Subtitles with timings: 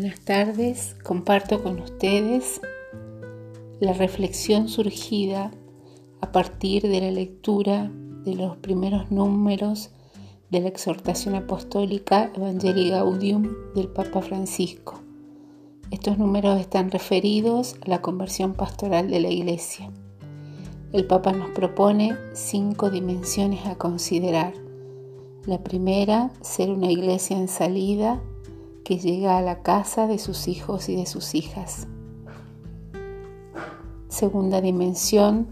[0.00, 2.62] Buenas tardes, comparto con ustedes
[3.80, 5.50] la reflexión surgida
[6.22, 7.92] a partir de la lectura
[8.24, 9.90] de los primeros números
[10.48, 15.02] de la exhortación apostólica Evangelii Gaudium del Papa Francisco.
[15.90, 19.90] Estos números están referidos a la conversión pastoral de la Iglesia.
[20.94, 24.54] El Papa nos propone cinco dimensiones a considerar.
[25.44, 28.22] La primera, ser una iglesia en salida
[28.90, 31.86] que llega a la casa de sus hijos y de sus hijas.
[34.08, 35.46] Segunda dimensión,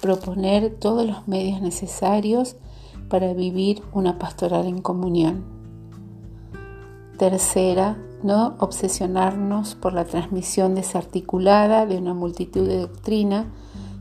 [0.00, 2.56] proponer todos los medios necesarios
[3.10, 5.44] para vivir una pastoral en comunión.
[7.18, 13.52] Tercera, no obsesionarnos por la transmisión desarticulada de una multitud de doctrina,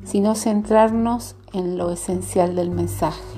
[0.05, 3.37] sino centrarnos en lo esencial del mensaje.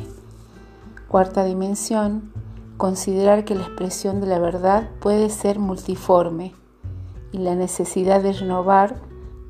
[1.08, 2.33] Cuarta dimensión,
[2.80, 6.55] considerar que la expresión de la verdad puede ser multiforme
[7.33, 8.95] y la necesidad de renovar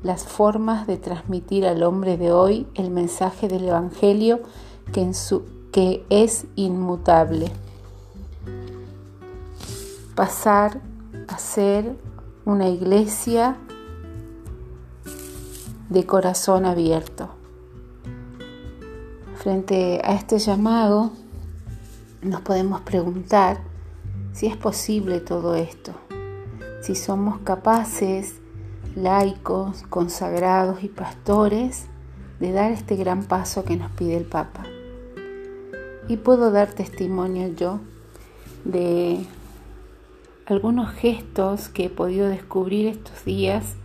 [0.02, 4.40] las formas de transmitir al hombre de hoy el mensaje del Evangelio
[4.92, 7.52] que, es inmutable.
[10.16, 10.80] Pasar
[11.28, 11.96] a ser
[12.44, 13.58] una iglesia
[15.88, 17.28] de corazón abierto.
[19.36, 21.12] Frente a este llamado,
[22.22, 23.60] nos podemos preguntar
[24.32, 25.92] si es posible todo esto,
[26.82, 28.36] si somos capaces,
[28.94, 31.86] laicos, consagrados y pastores,
[32.38, 34.64] de dar este gran paso que nos pide el Papa.
[36.08, 37.80] Y puedo dar testimonio yo
[38.64, 39.24] de
[40.46, 43.76] algunos gestos que he podido descubrir estos días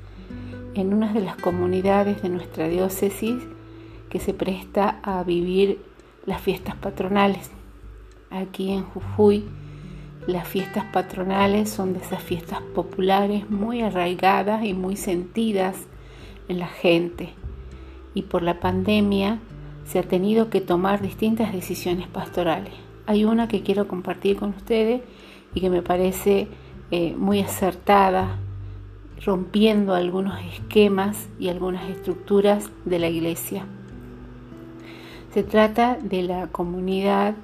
[0.74, 3.44] en una de las comunidades de nuestra diócesis
[4.10, 5.82] que se presta a vivir
[6.26, 7.52] las fiestas patronales.
[8.36, 9.46] Aquí en Jujuy
[10.28, 15.78] las fiestas patronales son de esas fiestas populares muy arraigadas y muy sentidas
[16.48, 17.30] en la gente.
[18.14, 19.40] Y por la pandemia
[19.86, 22.74] se ha tenido que tomar distintas decisiones pastorales.
[23.06, 25.02] Hay una que quiero compartir con ustedes
[25.54, 26.48] y que me parece
[26.90, 28.40] eh, muy acertada,
[29.24, 33.66] rompiendo algunos esquemas y algunas estructuras de la iglesia.
[35.34, 37.36] Se trata de la comunidad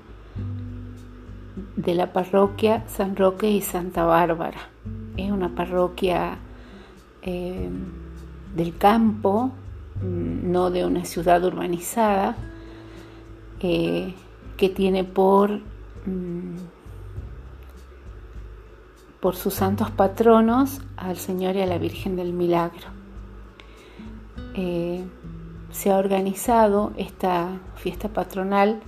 [1.75, 4.59] de la parroquia San Roque y Santa Bárbara.
[5.17, 6.37] Es una parroquia
[7.21, 7.69] eh,
[8.55, 9.51] del campo,
[10.01, 12.35] mm, no de una ciudad urbanizada,
[13.59, 14.13] eh,
[14.57, 15.59] que tiene por,
[16.05, 16.57] mm,
[19.19, 22.87] por sus santos patronos al Señor y a la Virgen del Milagro.
[24.55, 25.03] Eh,
[25.71, 28.81] se ha organizado esta fiesta patronal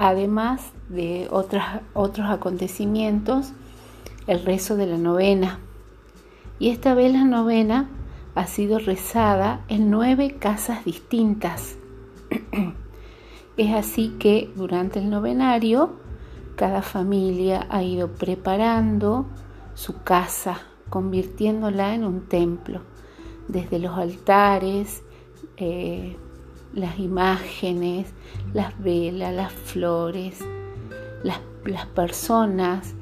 [0.00, 3.52] además de otros acontecimientos,
[4.26, 5.60] el rezo de la novena.
[6.58, 7.88] Y esta vez la novena
[8.34, 11.76] ha sido rezada en nueve casas distintas.
[13.56, 15.96] es así que durante el novenario
[16.56, 19.26] cada familia ha ido preparando
[19.74, 22.82] su casa, convirtiéndola en un templo,
[23.48, 25.02] desde los altares,
[25.56, 26.16] eh,
[26.74, 28.12] las imágenes,
[28.52, 30.44] las velas, las flores,
[31.22, 31.38] las,
[31.94, 32.94] personas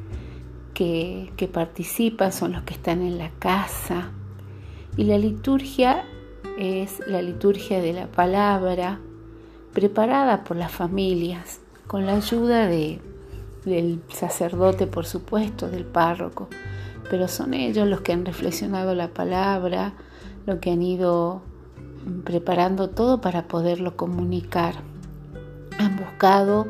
[0.74, 4.10] que, que participan son los que están en la casa.
[4.96, 6.04] Y la liturgia
[6.58, 9.00] es la liturgia de la palabra
[9.72, 13.00] preparada por las familias con la ayuda de,
[13.64, 16.48] del sacerdote, por supuesto, del párroco,
[17.10, 19.94] pero son ellos los que han reflexionado la palabra,
[20.46, 21.42] lo que han ido
[22.24, 24.74] preparando todo para poderlo comunicar.
[25.78, 26.66] Han buscado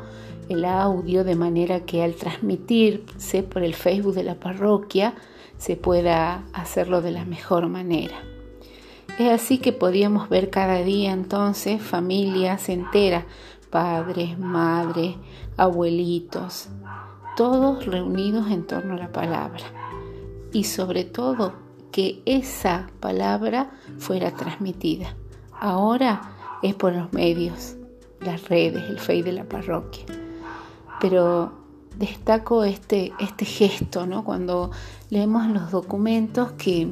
[0.48, 5.14] el audio de manera que al transmitirse por el Facebook de la parroquia
[5.58, 8.16] se pueda hacerlo de la mejor manera.
[9.18, 13.24] Es así que podíamos ver cada día entonces familias enteras,
[13.68, 15.16] padres, madres,
[15.56, 16.68] abuelitos,
[17.36, 19.64] todos reunidos en torno a la palabra.
[20.52, 21.52] Y sobre todo
[21.90, 25.16] que esa palabra fuera transmitida.
[25.52, 27.76] Ahora es por los medios,
[28.20, 30.27] las redes, el Facebook de la parroquia.
[31.00, 31.52] Pero
[31.98, 34.24] destaco este, este gesto, ¿no?
[34.24, 34.70] Cuando
[35.10, 36.88] leemos los documentos que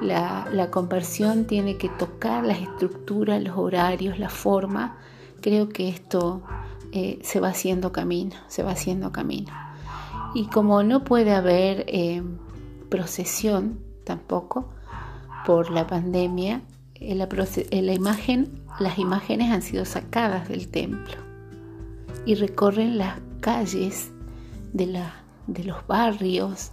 [0.00, 4.98] la, conversión tiene que tocar las estructuras, los horarios, la forma,
[5.40, 6.42] creo que esto
[6.92, 9.52] eh, se va haciendo camino, se va haciendo camino.
[10.34, 12.22] Y como no puede haber eh,
[12.90, 14.68] procesión tampoco
[15.46, 16.62] por la pandemia,
[17.00, 21.25] la, imagen, las imágenes han sido sacadas del templo
[22.24, 24.10] y recorren las calles
[24.72, 25.14] de, la,
[25.46, 26.72] de los barrios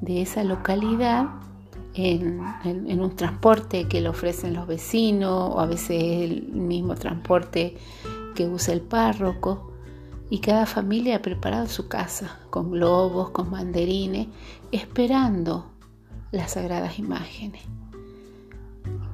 [0.00, 1.28] de esa localidad
[1.94, 7.76] en, un transporte que le ofrecen los vecinos o a veces el mismo transporte
[8.34, 9.72] que usa el párroco.
[10.30, 14.28] Y cada familia ha preparado su casa con globos, con banderines,
[14.70, 15.70] esperando
[16.30, 17.62] las sagradas imágenes.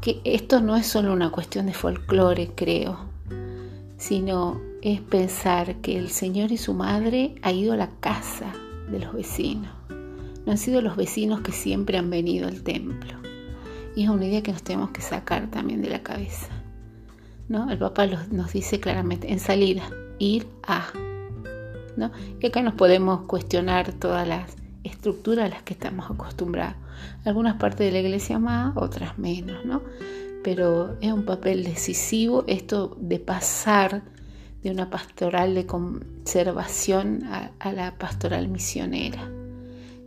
[0.00, 2.98] Que esto no es solo una cuestión de folclore, creo,
[3.96, 8.52] sino es pensar que el Señor y su madre ha ido a la casa
[8.90, 9.72] de los vecinos.
[10.44, 13.14] No han sido los vecinos que siempre han venido al templo.
[13.96, 16.48] Y es una idea que nos tenemos que sacar también de la cabeza.
[17.48, 17.70] ¿no?
[17.70, 19.88] El Papa nos dice claramente, en salida,
[20.18, 20.92] ir a.
[21.96, 22.12] ¿no?
[22.38, 26.76] Y acá nos podemos cuestionar todas las estructuras a las que estamos acostumbrados.
[27.24, 29.80] Algunas partes de la iglesia más, otras menos, ¿no?
[30.42, 34.02] Pero es un papel decisivo esto de pasar
[34.64, 39.30] de una pastoral de conservación a, la pastoral misionera.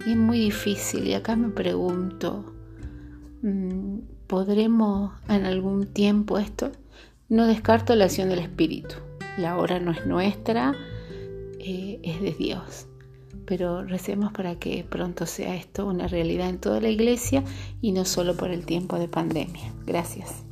[0.06, 2.54] Y es muy difícil y acá me pregunto,
[3.44, 6.72] mm, ¿podremos en algún tiempo esto?
[7.30, 8.96] No descarto la acción del Espíritu.
[9.38, 10.74] La hora no es nuestra,
[11.60, 12.88] eh, es de Dios.
[13.46, 17.44] Pero recemos para que pronto sea esto una realidad en toda la iglesia
[17.80, 19.72] y no solo por el tiempo de pandemia.
[19.86, 20.44] Gracias.